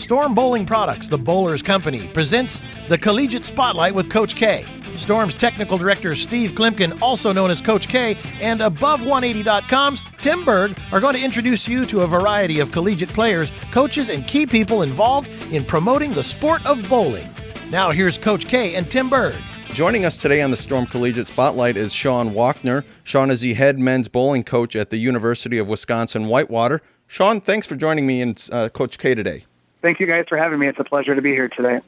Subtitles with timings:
[0.00, 4.64] Storm Bowling Products, the Bowlers Company, presents the Collegiate Spotlight with Coach K.
[4.96, 11.00] Storm's technical director Steve Kloempken, also known as Coach K, and Above180.com's Tim Berg are
[11.00, 15.28] going to introduce you to a variety of collegiate players, coaches, and key people involved
[15.52, 17.28] in promoting the sport of bowling.
[17.70, 19.36] Now here's Coach K and Tim Berg.
[19.74, 22.84] Joining us today on the Storm Collegiate Spotlight is Sean Walkner.
[23.04, 26.80] Sean is the head men's bowling coach at the University of Wisconsin Whitewater.
[27.06, 29.44] Sean, thanks for joining me and uh, Coach K today.
[29.82, 30.66] Thank you guys for having me.
[30.66, 31.80] It's a pleasure to be here today.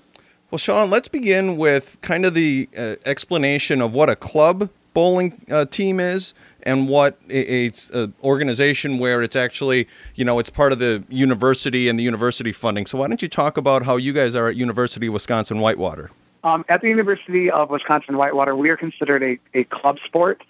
[0.50, 5.41] Well, Sean, let's begin with kind of the uh, explanation of what a club bowling
[5.50, 10.73] uh, team is and what it's an organization where it's actually, you know, it's part
[10.73, 12.86] of the university and the university funding.
[12.86, 16.11] So why don't you talk about how you guys are at University of Wisconsin Whitewater?
[16.45, 20.42] Um, at the University of Wisconsin Whitewater, we are considered a, a club sport.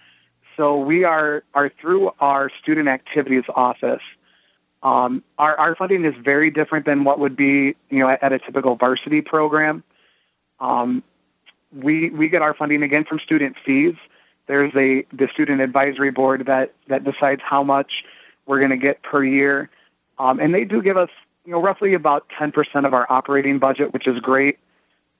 [0.57, 4.01] So we are, are through our student activities office
[4.83, 8.33] um, our, our funding is very different than what would be, you know, at, at
[8.33, 9.83] a typical varsity program.
[10.59, 11.03] Um,
[11.73, 13.95] we we get our funding again from student fees.
[14.47, 18.03] There's a the student advisory board that that decides how much
[18.45, 19.69] we're going to get per year,
[20.19, 21.09] um, and they do give us,
[21.45, 24.59] you know, roughly about 10% of our operating budget, which is great,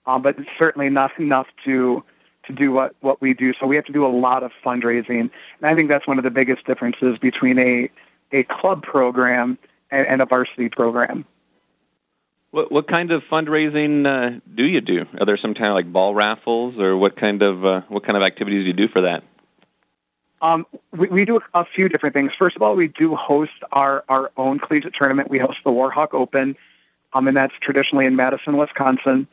[0.05, 2.03] um, but it's certainly not enough to
[2.47, 3.53] to do what what we do.
[3.53, 5.31] So we have to do a lot of fundraising, and
[5.63, 7.89] I think that's one of the biggest differences between a
[8.33, 9.57] a club program
[9.91, 11.25] and, and a varsity program.
[12.51, 15.05] What, what kind of fundraising uh, do you do?
[15.19, 18.17] Are there some kind of like ball raffles, or what kind of uh, what kind
[18.17, 19.23] of activities do you do for that?
[20.41, 22.33] Um, we, we do a few different things.
[22.37, 25.29] First of all, we do host our, our own collegiate tournament.
[25.29, 26.57] We host the Warhawk Open,
[27.13, 29.25] um, and that's traditionally in Madison, Wisconsin.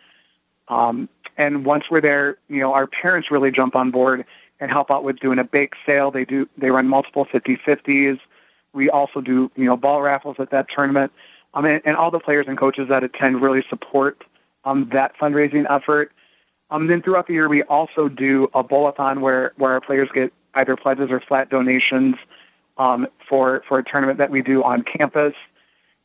[0.69, 4.25] Um, and once we're there, you know, our parents really jump on board
[4.61, 6.11] and help out with doing a bake sale.
[6.13, 8.21] They do they run multiple 50-50s.
[8.73, 11.13] We also do, you know, ball raffles at that tournament.
[11.55, 14.23] Um, and, and all the players and coaches that attend really support
[14.65, 16.13] um, that fundraising effort.
[16.71, 20.33] Um, then throughout the year, we also do a bowl-a-thon where, where our players get
[20.55, 22.15] either pledges or flat donations
[22.79, 25.35] um, for, for a tournament that we do on campus.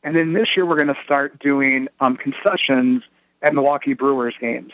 [0.02, 3.02] And then this year, we're going to start doing um, concessions
[3.42, 4.72] at Milwaukee Brewers games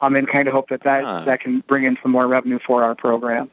[0.00, 1.24] um, and kind of hope that that, huh.
[1.26, 3.50] that can bring in some more revenue for our program.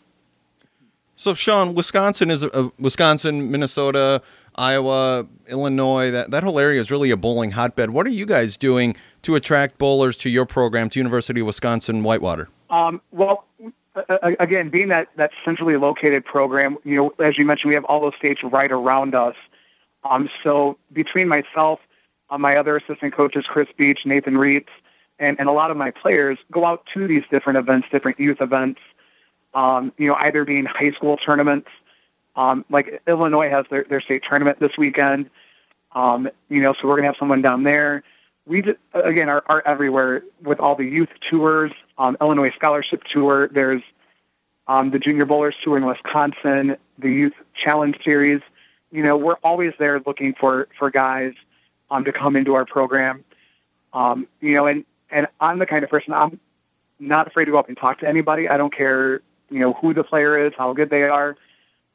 [1.16, 2.46] So, Sean, Wisconsin is
[2.78, 4.22] Wisconsin, Minnesota,
[4.56, 6.12] Iowa, Illinois.
[6.12, 7.92] That that whole area is really a bowling hotbed.
[7.92, 12.04] What are you guys doing to attract bowlers to your program, to University of Wisconsin
[12.04, 12.50] Whitewater?
[12.70, 13.46] Um, well,
[14.40, 18.02] again, being that that centrally located program, you know, as you mentioned, we have all
[18.02, 19.36] those states right around us.
[20.04, 21.80] Um, so between myself,
[22.30, 24.68] uh, my other assistant coaches, Chris Beach, Nathan Reitz,
[25.18, 28.42] and, and a lot of my players go out to these different events, different youth
[28.42, 28.80] events,
[29.56, 31.70] um, you know, either being high school tournaments,
[32.36, 35.30] um, like Illinois has their, their state tournament this weekend.
[35.94, 38.04] Um, you know, so we're going to have someone down there.
[38.46, 43.48] We, again, are, are everywhere with all the youth tours, um, Illinois Scholarship Tour.
[43.48, 43.82] There's
[44.68, 48.42] um, the Junior Bowlers Tour in Wisconsin, the Youth Challenge Series.
[48.92, 51.34] You know, we're always there looking for, for guys
[51.90, 53.24] um, to come into our program.
[53.94, 56.40] Um, you know, and, and I'm the kind of person, I'm
[57.00, 58.50] not afraid to go up and talk to anybody.
[58.50, 61.36] I don't care you know who the player is, how good they are.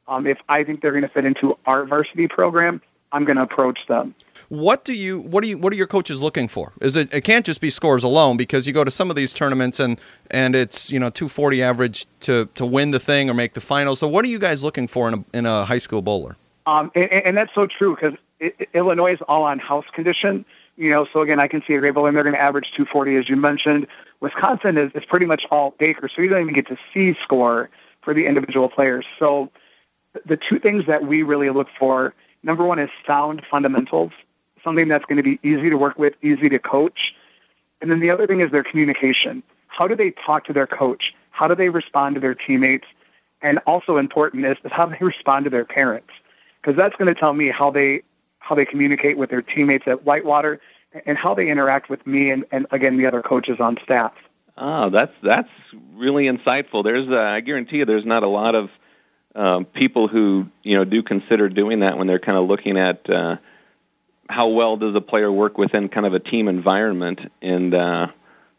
[0.07, 2.81] Um, if I think they're going to fit into our varsity program,
[3.11, 4.15] I'm going to approach them.
[4.49, 6.73] What do you what do you what are your coaches looking for?
[6.81, 9.33] Is it it can't just be scores alone because you go to some of these
[9.33, 13.53] tournaments and and it's you know 240 average to to win the thing or make
[13.53, 13.95] the final.
[13.95, 16.35] So what are you guys looking for in a in a high school bowler?
[16.65, 18.17] Um, and, and that's so true because
[18.73, 20.43] Illinois is all on house condition.
[20.75, 22.71] You know, so again, I can see a great bowler and they're going to average
[22.75, 23.87] 240 as you mentioned.
[24.21, 27.69] Wisconsin is, is pretty much all Baker, so you don't even get to see score
[28.01, 29.05] for the individual players.
[29.19, 29.49] So
[30.25, 34.11] the two things that we really look for, number one is sound fundamentals,
[34.63, 37.13] something that's going to be easy to work with, easy to coach.
[37.81, 39.43] And then the other thing is their communication.
[39.67, 41.13] How do they talk to their coach?
[41.31, 42.85] How do they respond to their teammates?
[43.41, 46.09] And also important is, is how they respond to their parents,
[46.61, 48.03] because that's going to tell me how they
[48.39, 50.59] how they communicate with their teammates at Whitewater
[51.05, 54.13] and how they interact with me and, and again the other coaches on staff.
[54.57, 55.49] Oh, that's that's
[55.93, 56.83] really insightful.
[56.83, 58.69] There's uh, I guarantee you there's not a lot of
[59.35, 63.09] um, people who you know do consider doing that when they're kind of looking at
[63.09, 63.37] uh,
[64.29, 67.73] how well does a player work within kind of a team environment and.
[67.73, 68.07] Uh,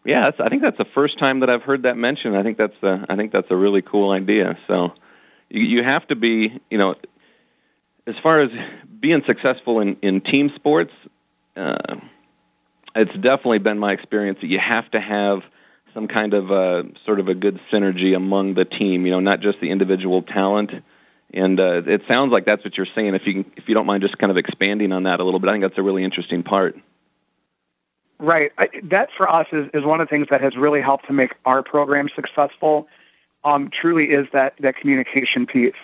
[0.05, 2.37] yeah, I think that's the first time that I've heard that mentioned.
[2.37, 4.59] I think that's a, I think that's a really cool idea.
[4.67, 4.95] So,
[5.49, 6.97] you, you have to be, you know,
[8.07, 8.51] as far as
[8.99, 10.93] being successful in in team sports,
[11.57, 11.97] uh,
[12.95, 15.43] it's definitely been my experience that you have to have
[15.95, 19.07] some kind of a, sort of a good synergy among the team.
[19.07, 20.71] You know, not just the individual talent.
[21.35, 23.15] And uh, it sounds like that's what you're saying.
[23.15, 25.41] If you can, if you don't mind just kind of expanding on that a little
[25.41, 26.77] bit, I think that's a really interesting part.
[28.19, 28.53] Right.
[28.57, 31.13] I, that for us is, is one of the things that has really helped to
[31.13, 32.87] make our program successful.
[33.45, 35.75] Um, truly is that that communication piece.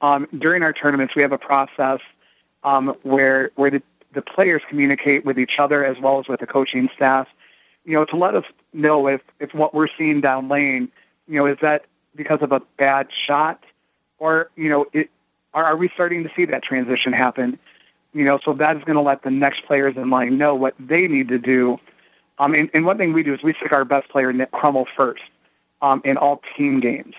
[0.00, 2.00] Um, during our tournaments, we have a process
[2.64, 6.46] um, where where the, the players communicate with each other as well as with the
[6.46, 7.28] coaching staff.
[7.84, 10.88] You know, to let us know if if what we're seeing down lane,
[11.26, 11.84] you know, is that
[12.14, 13.62] because of a bad shot,
[14.18, 15.10] or you know, it,
[15.54, 17.58] are, are we starting to see that transition happen?
[18.12, 20.74] You know, so that is going to let the next players in line know what
[20.78, 21.78] they need to do.
[22.38, 24.86] Um, and, and one thing we do is we stick our best player, Nick Crummel,
[24.96, 25.22] first
[25.82, 27.14] um, in all team games.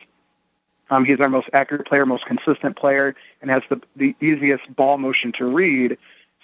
[0.90, 4.98] Um, he's our most accurate player, most consistent player, and has the, the easiest ball
[4.98, 5.98] motion to read.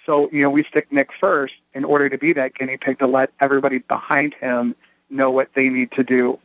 [0.06, 3.06] So, you know, we stick Nick first in order to be that guinea pig to
[3.06, 4.74] let everybody behind him
[5.10, 6.38] know what they need to do.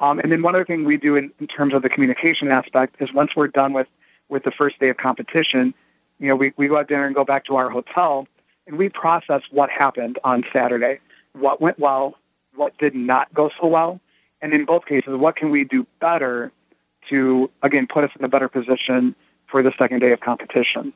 [0.00, 2.96] Um, and then one other thing we do in, in terms of the communication aspect
[3.00, 3.86] is once we're done with,
[4.28, 5.72] with the first day of competition,
[6.18, 8.26] you know, we, we go out dinner and go back to our hotel
[8.66, 10.98] and we process what happened on Saturday,
[11.34, 12.16] what went well,
[12.56, 14.00] what did not go so well,
[14.40, 16.50] and in both cases, what can we do better
[17.08, 19.14] to, again, put us in a better position
[19.46, 20.92] for the second day of competition.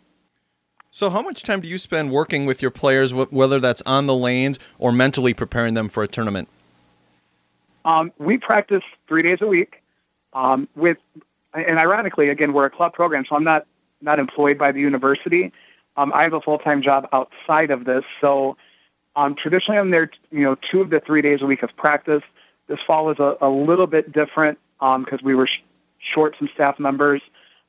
[0.96, 4.14] So, how much time do you spend working with your players, whether that's on the
[4.14, 6.48] lanes or mentally preparing them for a tournament?
[7.84, 9.82] Um, we practice three days a week.
[10.32, 10.96] Um, with,
[11.52, 13.66] and ironically, again, we're a club program, so I'm not
[14.00, 15.52] not employed by the university.
[15.98, 18.04] Um, I have a full time job outside of this.
[18.22, 18.56] So
[19.16, 22.22] um, traditionally, I'm there, you know, two of the three days a week of practice.
[22.68, 25.60] This fall is a, a little bit different because um, we were sh-
[25.98, 27.20] short some staff members.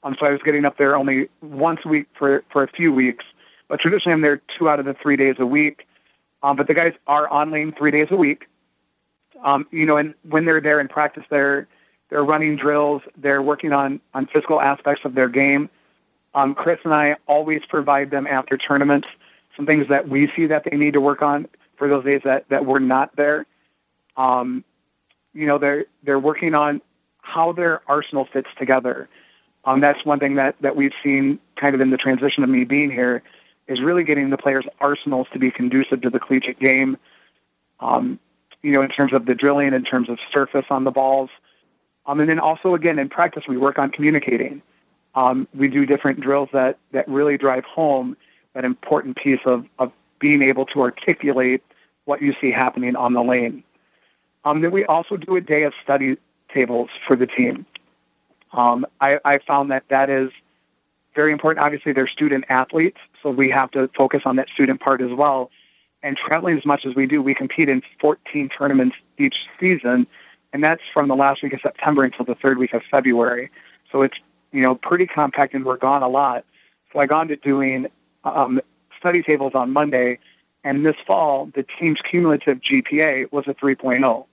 [0.04, 2.94] Um, so I was getting up there only once a week for, for a few
[2.94, 3.26] weeks.
[3.68, 5.88] But traditionally, I'm there two out of the three days a week.
[6.44, 8.48] Um, but the guys are on lane three days a week.
[9.44, 11.68] Um, you know, and when they're there in practice, they're
[12.10, 13.02] they're running drills.
[13.18, 15.70] They're working on on physical aspects of their game.
[16.34, 19.08] Um, Chris and I always provide them after tournaments
[19.58, 22.48] some things that we see that they need to work on for those days that,
[22.50, 23.46] that we're not there.
[24.16, 24.64] Um,
[25.34, 26.82] you know, they're they're working on
[27.22, 29.10] how their arsenal fits together.
[29.66, 32.64] Um, that's one thing that, that we've seen kind of in the transition of me
[32.64, 33.22] being here
[33.68, 36.98] is really getting the players' arsenals to be conducive to the collegiate game.
[37.80, 38.20] Um,
[38.64, 41.30] you know, in terms of the drilling, in terms of surface on the balls.
[42.06, 44.62] Um, and then also, again, in practice, we work on communicating
[45.18, 48.16] um, we do different drills that, that really drive home
[48.54, 51.64] that important piece of, of being able to articulate
[52.06, 53.64] what you see happening on the lane.
[54.46, 56.18] Um, then we also do a day of study
[56.54, 57.66] tables for the team.
[58.54, 60.30] Um, I, I found that that is
[61.16, 61.64] very important.
[61.64, 65.50] Obviously, they're student athletes, so we have to focus on that student part as well.
[66.04, 70.08] And traveling as much as we do, we compete in 14 tournaments each season,
[70.54, 73.50] and that's from the last week of September until the third week of February.
[73.92, 74.18] So it's
[74.52, 76.46] you know, pretty compact and we're gone a lot.
[76.94, 77.88] So I got into doing
[78.24, 78.62] um,
[79.00, 80.20] study tables on Monday,
[80.64, 84.26] and this fall the team's cumulative GPA was a 3.0.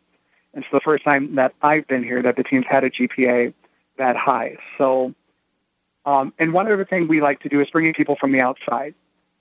[0.53, 3.53] And it's the first time that I've been here that the team's had a GPA
[3.99, 4.57] that high.
[4.79, 5.15] So,
[6.05, 8.95] um, and one other thing we like to do is bringing people from the outside.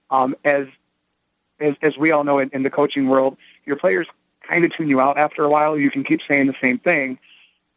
[0.10, 0.68] Um, as,
[1.60, 4.08] as as we all know in, in the coaching world, your players
[4.48, 5.78] kind of tune you out after a while.
[5.78, 7.18] You can keep saying the same thing,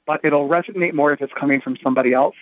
[0.06, 2.36] but it'll resonate more if it's coming from somebody else.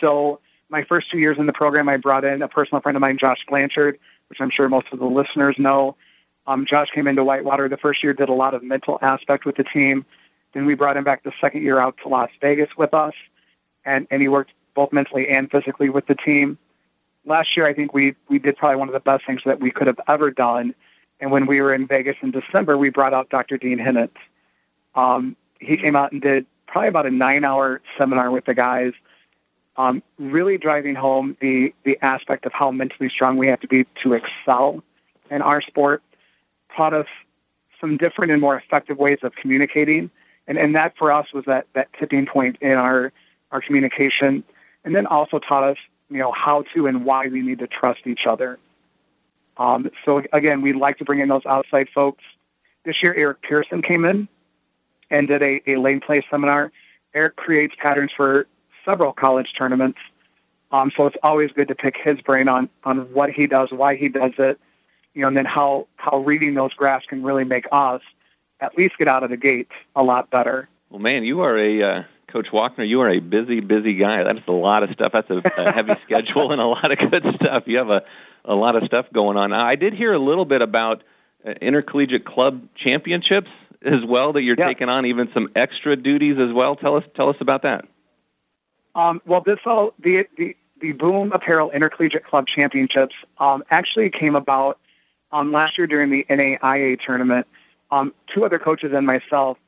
[0.00, 3.00] So my first two years in the program, I brought in a personal friend of
[3.00, 3.98] mine, Josh Blanchard,
[4.28, 5.96] which I'm sure most of the listeners know.
[6.46, 9.56] Um, Josh came into Whitewater the first year, did a lot of mental aspect with
[9.56, 10.04] the team.
[10.56, 13.14] Then we brought him back the second year out to Las Vegas with us,
[13.84, 16.58] and, and he worked both mentally and physically with the team.
[17.24, 19.70] Last year, I think we, we did probably one of the best things that we
[19.70, 20.74] could have ever done.
[21.20, 23.58] And when we were in Vegas in December, we brought out Dr.
[23.58, 24.16] Dean Hinitz.
[24.94, 28.92] Um, he came out and did probably about a nine-hour seminar with the guys–
[29.78, 33.86] um, really driving home the, the aspect of how mentally strong we have to be
[34.02, 34.82] to excel
[35.30, 36.02] in our sport,
[36.74, 37.06] taught us
[37.80, 40.10] some different and more effective ways of communicating.
[40.48, 43.12] And, and that for us was that, that tipping point in our,
[43.50, 44.44] our communication.
[44.84, 45.78] And then also taught us,
[46.10, 48.58] you know, how to and why we need to trust each other.
[49.56, 52.22] Um, so again, we like to bring in those outside folks.
[52.84, 54.28] This year, Eric Pearson came in
[55.10, 56.70] and did a, a lane play seminar.
[57.14, 58.46] Eric creates patterns for
[58.84, 59.98] several college tournaments.
[60.72, 63.96] Um, so it's always good to pick his brain on on what he does, why
[63.96, 64.58] he does it,
[65.14, 68.02] you know, and then how how reading those graphs can really make us
[68.60, 70.68] at least get out of the gate a lot better.
[70.90, 72.88] Well, man, you are a uh, Coach Walkner.
[72.88, 74.22] You are a busy, busy guy.
[74.22, 75.12] That's a lot of stuff.
[75.12, 77.64] That's a, a heavy schedule and a lot of good stuff.
[77.66, 78.04] You have a
[78.44, 79.52] a lot of stuff going on.
[79.52, 81.02] I did hear a little bit about
[81.44, 83.50] uh, intercollegiate club championships
[83.82, 86.76] as well that you're taking on, even some extra duties as well.
[86.76, 87.86] Tell us tell us about that.
[88.94, 94.34] Um, well, this all the, the the Boom Apparel Intercollegiate Club Championships um, actually came
[94.34, 94.78] about
[95.32, 97.46] um, last year during the NAIA tournament,
[97.90, 99.58] um, two other coaches and myself,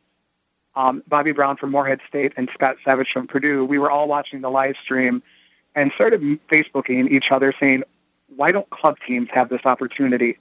[0.74, 4.40] um, Bobby Brown from Morehead State and Scott Savage from Purdue, we were all watching
[4.40, 5.22] the live stream
[5.74, 7.82] and started Facebooking each other saying,
[8.36, 10.38] why don't club teams have this opportunity?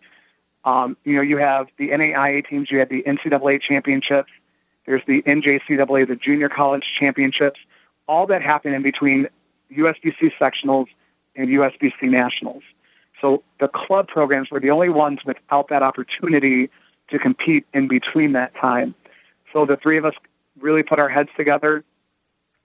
[0.65, 4.31] Um, you know, you have the NAIA teams, you have the NCAA championships,
[4.86, 7.60] there's the NJCAA, the junior college championships,
[8.07, 9.27] all that happen in between
[9.72, 10.88] USBC sectionals
[11.36, 12.63] and USBC nationals.
[13.22, 16.69] So the club programs were the only ones without that opportunity
[17.09, 18.95] to compete in between that time.
[19.53, 20.13] So the three of us
[20.59, 21.83] really put our heads together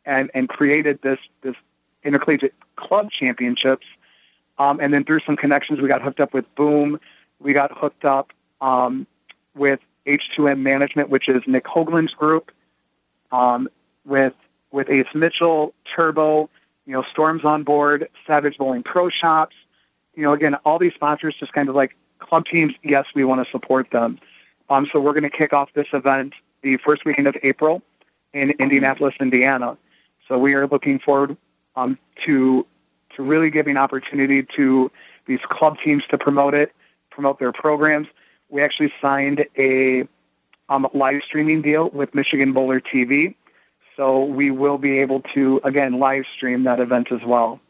[0.04, 1.54] and, and created this, this
[2.02, 3.86] intercollegiate club championships.
[4.58, 7.00] Um, and then through some connections, we got hooked up with Boom.
[7.40, 9.06] We got hooked up um,
[9.54, 12.50] with H2M Management, which is Nick Hoagland's group,
[13.30, 13.68] um,
[14.04, 14.34] with
[14.70, 16.48] with Ace Mitchell, Turbo,
[16.86, 19.54] you know, Storms on board, Savage Bowling Pro Shops.
[20.14, 22.74] You know, again, all these sponsors just kind of like club teams.
[22.82, 24.18] Yes, we want to support them.
[24.70, 27.82] Um, so we're going to kick off this event the first weekend of April
[28.32, 29.76] in Indianapolis, Indiana.
[30.28, 31.36] So we are looking forward
[31.76, 32.66] um, to
[33.16, 34.90] to really giving opportunity to
[35.26, 36.72] these club teams to promote it,
[37.10, 38.08] promote their programs.
[38.48, 40.08] We actually signed a
[40.68, 43.34] um, live streaming deal with Michigan Bowler TV.
[43.96, 47.60] So we will be able to, again, live stream that event as well.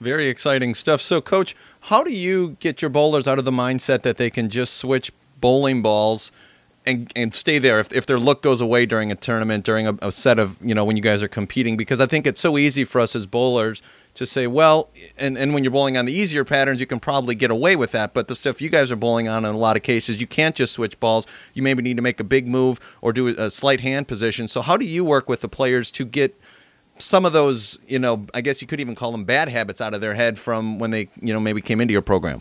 [0.00, 1.00] Very exciting stuff.
[1.00, 4.48] So, Coach, how do you get your bowlers out of the mindset that they can
[4.48, 5.10] just switch
[5.44, 6.32] bowling balls
[6.86, 9.94] and, and stay there if, if their look goes away during a tournament, during a,
[10.00, 11.76] a set of, you know, when you guys are competing?
[11.76, 13.82] Because I think it's so easy for us as bowlers
[14.14, 17.34] to say, well, and, and when you're bowling on the easier patterns, you can probably
[17.34, 18.14] get away with that.
[18.14, 20.56] But the stuff you guys are bowling on in a lot of cases, you can't
[20.56, 21.26] just switch balls.
[21.52, 24.48] You maybe need to make a big move or do a slight hand position.
[24.48, 26.40] So, how do you work with the players to get
[26.96, 29.92] some of those, you know, I guess you could even call them bad habits out
[29.92, 32.40] of their head from when they, you know, maybe came into your program?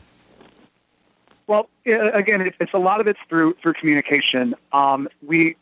[1.47, 4.55] Well, again, it's a lot of it's through through communication.
[4.71, 5.57] Um, we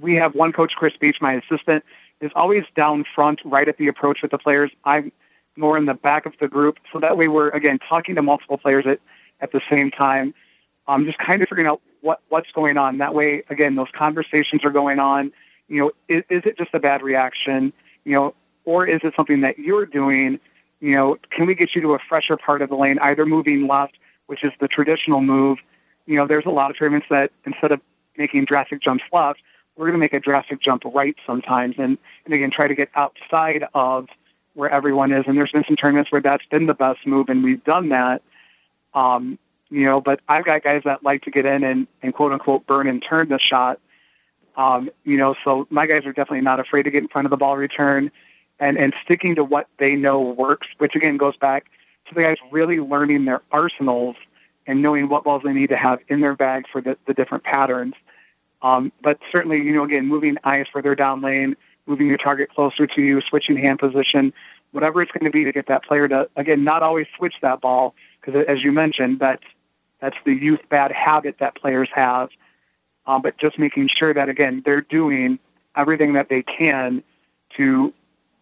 [0.00, 1.84] we have one coach, Chris Beach, my assistant,
[2.20, 4.70] is always down front, right at the approach with the players.
[4.84, 5.12] I'm
[5.56, 8.58] more in the back of the group, so that way we're again talking to multiple
[8.58, 9.00] players at
[9.40, 10.34] at the same time.
[10.86, 12.98] Um, just kind of figuring out what what's going on.
[12.98, 15.32] That way, again, those conversations are going on.
[15.68, 17.72] You know, is, is it just a bad reaction?
[18.04, 20.38] You know, or is it something that you're doing?
[20.80, 23.66] You know, can we get you to a fresher part of the lane, either moving
[23.66, 25.58] left which is the traditional move.
[26.06, 27.80] You know, there's a lot of tournaments that instead of
[28.16, 29.40] making drastic jumps left,
[29.76, 32.90] we're going to make a drastic jump right sometimes, and and again try to get
[32.94, 34.08] outside of
[34.54, 35.24] where everyone is.
[35.26, 38.22] And there's been some tournaments where that's been the best move, and we've done that.
[38.94, 39.38] Um,
[39.70, 42.66] you know, but I've got guys that like to get in and, and quote unquote
[42.66, 43.80] burn and turn the shot.
[44.56, 47.30] Um, you know, so my guys are definitely not afraid to get in front of
[47.30, 48.12] the ball return
[48.60, 51.66] and, and sticking to what they know works, which again goes back
[52.08, 54.16] so the guys really learning their arsenals
[54.66, 57.44] and knowing what balls they need to have in their bag for the, the different
[57.44, 57.94] patterns.
[58.62, 61.56] Um, but certainly, you know, again, moving eyes further down lane,
[61.86, 64.32] moving your target closer to you, switching hand position,
[64.72, 67.60] whatever it's going to be to get that player to, again, not always switch that
[67.60, 69.44] ball, because as you mentioned, that's,
[70.00, 72.30] that's the youth bad habit that players have.
[73.06, 75.38] Um, but just making sure that, again, they're doing
[75.76, 77.02] everything that they can
[77.56, 77.92] to,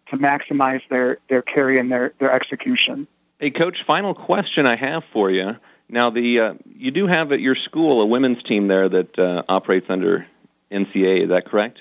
[0.09, 3.09] to maximize their, their carry and their, their execution.
[3.43, 5.57] Hey, Coach, final question I have for you.
[5.89, 9.43] Now, the uh, you do have at your school a women's team there that uh,
[9.49, 10.29] operates under
[10.71, 11.25] NCA.
[11.25, 11.81] Is that correct?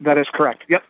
[0.00, 0.64] That is correct.
[0.68, 0.84] Yep.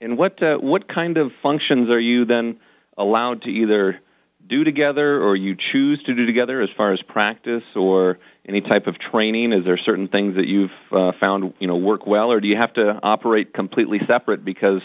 [0.00, 2.60] And what uh, what kind of functions are you then
[2.96, 3.98] allowed to either
[4.46, 8.86] do together, or you choose to do together, as far as practice or any type
[8.86, 9.52] of training?
[9.52, 12.56] Is there certain things that you've uh, found you know work well, or do you
[12.56, 14.80] have to operate completely separate because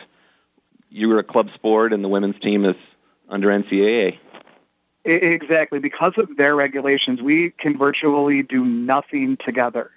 [0.90, 2.76] you're a club sport and the women's team is
[3.30, 4.18] under NCAA?
[5.06, 5.80] Exactly.
[5.80, 9.92] Because of their regulations, we can virtually do nothing together.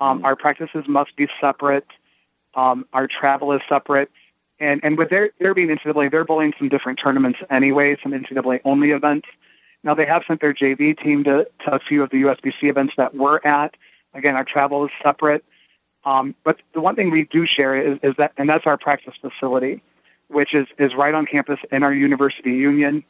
[0.00, 0.26] Um, mm-hmm.
[0.26, 1.86] Our practices must be separate.
[2.54, 4.10] Um, our travel is separate.
[4.60, 8.60] And, and with their, their being NCAA, they're bowling some different tournaments anyway, some NCAA
[8.64, 9.26] only events.
[9.82, 12.94] Now, they have sent their JV team to, to a few of the USBC events
[12.96, 13.74] that we're at.
[14.14, 15.44] Again, our travel is separate.
[16.04, 19.14] Um, but the one thing we do share is, is that, and that's our practice
[19.20, 19.82] facility,
[20.28, 23.04] which is, is right on campus in our university union,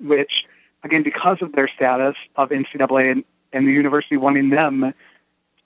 [0.00, 0.44] which
[0.84, 4.94] again, because of their status of NCAA and, and the university wanting them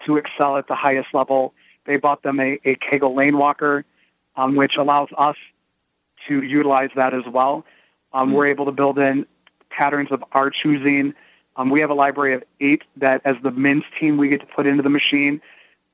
[0.07, 1.53] to excel at the highest level,
[1.85, 3.85] they bought them a, a Kegel lane walker,
[4.37, 5.37] um, which allows us
[6.29, 7.65] to utilize that as well.
[8.13, 9.27] Um, we're able to build in
[9.71, 11.15] patterns of our choosing.
[11.57, 14.47] Um, we have a library of eight that, as the men's team, we get to
[14.47, 15.41] put into the machine.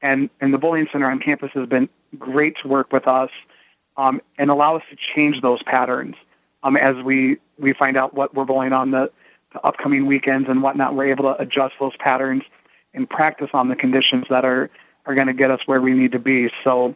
[0.02, 1.88] And, and the bowling center on campus has been
[2.18, 3.30] great to work with us
[3.96, 6.16] um, and allow us to change those patterns
[6.64, 9.12] um, as we we find out what we're bowling on the
[9.54, 12.42] the upcoming weekends and whatnot, we're able to adjust those patterns
[12.92, 14.68] and practice on the conditions that are,
[15.06, 16.50] are going to get us where we need to be.
[16.64, 16.94] So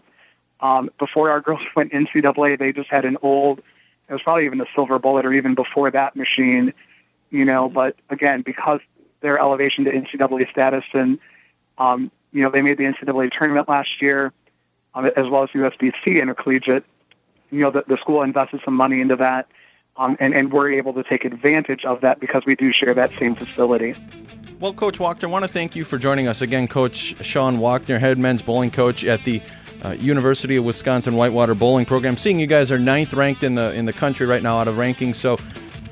[0.60, 3.60] um, before our girls went NCAA, they just had an old,
[4.08, 6.74] it was probably even a silver bullet or even before that machine,
[7.30, 8.80] you know, but again, because
[9.20, 11.18] their elevation to NCAA status and,
[11.78, 14.32] um, you know, they made the NCAA tournament last year,
[14.94, 16.84] um, as well as USBC intercollegiate.
[17.50, 19.48] You know, the, the school invested some money into that,
[19.98, 23.10] um, and, and we're able to take advantage of that because we do share that
[23.18, 23.94] same facility.
[24.60, 28.00] Well, Coach Walker, I want to thank you for joining us again, Coach Sean Walkner,
[28.00, 29.42] head men's bowling coach at the
[29.84, 32.16] uh, University of Wisconsin Whitewater Bowling Program.
[32.16, 34.74] Seeing you guys are ninth ranked in the in the country right now out of
[34.74, 35.38] rankings, so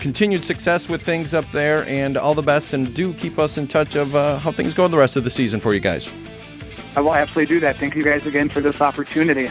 [0.00, 2.72] continued success with things up there, and all the best.
[2.72, 5.30] And do keep us in touch of uh, how things go the rest of the
[5.30, 6.10] season for you guys.
[6.96, 7.76] I will absolutely do that.
[7.76, 9.48] Thank you guys again for this opportunity.